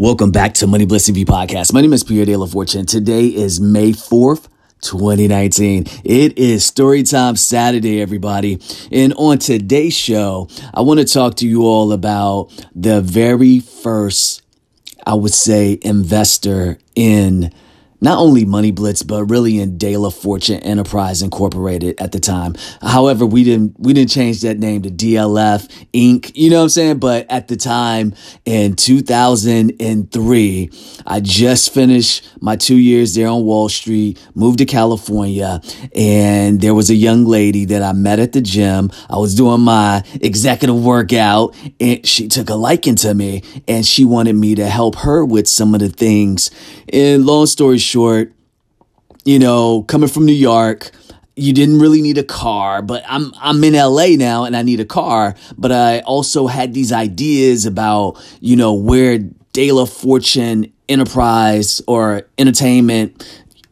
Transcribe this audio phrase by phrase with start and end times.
[0.00, 1.74] Welcome back to Money Bliss TV podcast.
[1.74, 2.86] My name is Pierre De La Fortune.
[2.86, 4.48] Today is May 4th.
[4.80, 5.84] 2019.
[6.04, 8.62] It is Storytime Saturday, everybody.
[8.90, 14.40] And on today's show, I want to talk to you all about the very first,
[15.06, 17.52] I would say, investor in
[18.00, 22.54] not only Money Blitz, but really in De La Fortune Enterprise Incorporated at the time.
[22.82, 26.32] However, we didn't we didn't change that name to DLF Inc.
[26.34, 26.98] You know what I'm saying?
[26.98, 30.70] But at the time in 2003,
[31.06, 35.60] I just finished my two years there on Wall Street, moved to California,
[35.94, 38.90] and there was a young lady that I met at the gym.
[39.08, 44.04] I was doing my executive workout, and she took a liking to me, and she
[44.04, 46.50] wanted me to help her with some of the things.
[46.92, 48.32] And long story short short,
[49.24, 50.92] you know, coming from New York,
[51.36, 54.80] you didn't really need a car, but I'm I'm in LA now and I need
[54.80, 59.18] a car, but I also had these ideas about, you know, where
[59.52, 63.24] De La Fortune Enterprise or Entertainment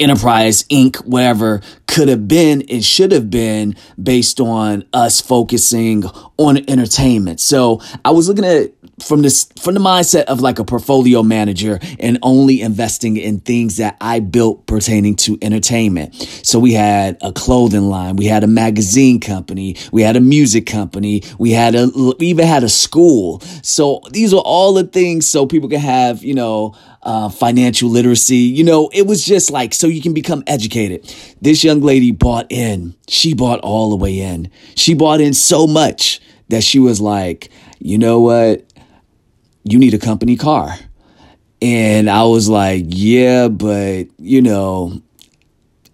[0.00, 6.02] Enterprise Inc., whatever, could have been and should have been based on us focusing
[6.36, 7.40] on entertainment.
[7.40, 11.78] So I was looking at from this from the mindset of like a portfolio manager
[11.98, 16.14] and only investing in things that I built pertaining to entertainment.
[16.42, 20.66] So we had a clothing line, we had a magazine company, we had a music
[20.66, 23.40] company, we had a we even had a school.
[23.62, 28.36] So these were all the things so people can have, you know, uh, financial literacy.
[28.36, 31.12] You know, it was just like so you can become educated.
[31.40, 32.94] This young lady bought in.
[33.08, 34.50] She bought all the way in.
[34.76, 36.20] She bought in so much
[36.54, 38.64] that she was like, you know what?
[39.64, 40.72] You need a company car.
[41.60, 45.02] And I was like, yeah, but you know,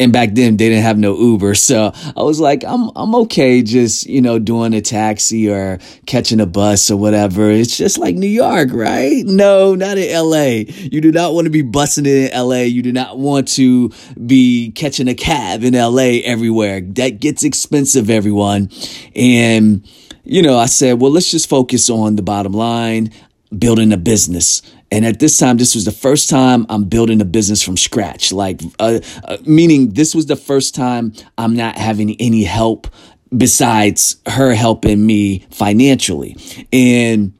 [0.00, 1.54] and back then they didn't have no Uber.
[1.54, 6.40] So I was like, I'm I'm okay just, you know, doing a taxi or catching
[6.40, 7.50] a bus or whatever.
[7.50, 9.24] It's just like New York, right?
[9.24, 10.64] No, not in LA.
[10.74, 12.62] You do not want to be busing it in LA.
[12.62, 13.92] You do not want to
[14.26, 16.80] be catching a cab in LA everywhere.
[16.80, 18.70] That gets expensive, everyone.
[19.14, 19.86] And
[20.24, 23.12] you know, I said, well, let's just focus on the bottom line,
[23.56, 24.62] building a business.
[24.90, 28.32] And at this time, this was the first time I'm building a business from scratch.
[28.32, 32.88] Like, uh, uh, meaning this was the first time I'm not having any help
[33.36, 36.36] besides her helping me financially.
[36.72, 37.34] And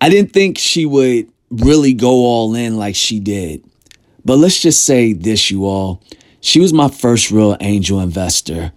[0.00, 3.64] I didn't think she would really go all in like she did.
[4.24, 6.02] But let's just say this, you all.
[6.40, 8.72] She was my first real angel investor.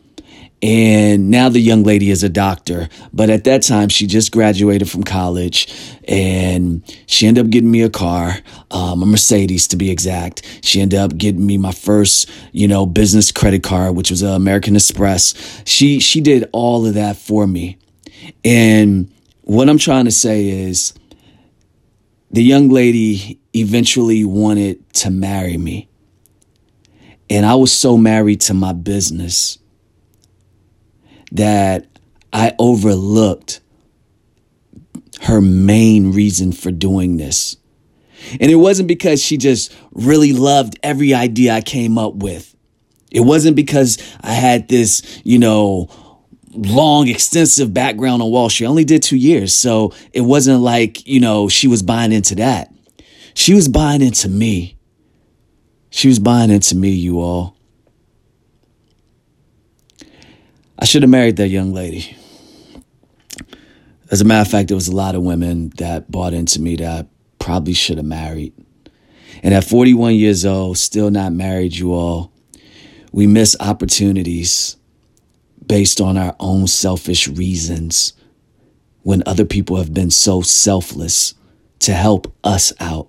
[0.64, 2.88] And now the young lady is a doctor.
[3.12, 5.68] But at that time, she just graduated from college
[6.08, 8.38] and she ended up getting me a car,
[8.72, 10.42] um, a Mercedes to be exact.
[10.64, 14.30] She ended up getting me my first, you know, business credit card, which was an
[14.30, 15.34] American Express.
[15.66, 17.78] She, she did all of that for me.
[18.46, 20.94] And what I'm trying to say is
[22.32, 25.90] the young lady eventually wanted to marry me.
[27.30, 29.58] And I was so married to my business
[31.34, 31.88] that
[32.32, 33.60] I overlooked
[35.22, 37.58] her main reason for doing this.
[38.40, 42.56] And it wasn't because she just really loved every idea I came up with.
[43.12, 45.90] It wasn't because I had this, you know,
[46.52, 48.68] long, extensive background on Wall Street.
[48.68, 49.54] I only did two years.
[49.54, 52.74] So it wasn't like, you know, she was buying into that.
[53.34, 54.78] She was buying into me.
[55.90, 57.56] She was buying into me, you all.
[60.84, 62.14] I should have married that young lady.
[64.12, 66.76] As a matter of fact, there was a lot of women that bought into me
[66.76, 67.08] that I
[67.40, 68.52] probably should have married.
[69.44, 72.34] And at 41 years old, still not married, you all,
[73.14, 74.76] we miss opportunities
[75.66, 78.12] based on our own selfish reasons
[79.04, 81.34] when other people have been so selfless
[81.80, 83.08] to help us out.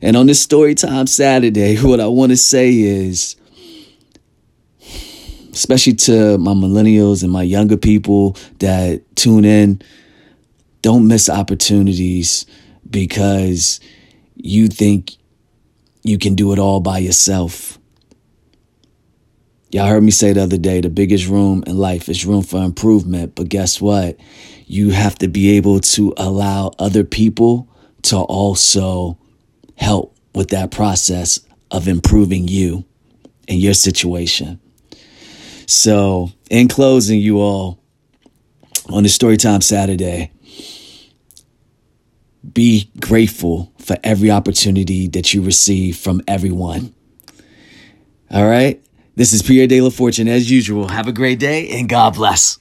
[0.00, 3.34] And on this Storytime Saturday, what I want to say is
[5.52, 9.80] especially to my millennials and my younger people that tune in,
[10.80, 12.46] don't miss opportunities
[12.88, 13.80] because
[14.36, 15.16] you think
[16.02, 17.78] you can do it all by yourself.
[19.70, 22.62] Y'all heard me say the other day the biggest room in life is room for
[22.62, 23.34] improvement.
[23.34, 24.18] But guess what?
[24.66, 27.68] You have to be able to allow other people
[28.02, 29.18] to also
[29.76, 31.40] help with that process
[31.70, 32.84] of improving you
[33.48, 34.60] and your situation.
[35.66, 37.78] So, in closing, you all,
[38.88, 40.32] on the Storytime Saturday,
[42.52, 46.94] be grateful for every opportunity that you receive from everyone.
[48.30, 48.82] All right?
[49.14, 50.88] This is Pierre De La Fortune as usual.
[50.88, 52.58] Have a great day and God bless.